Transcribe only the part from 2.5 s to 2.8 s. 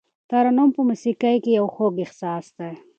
دی.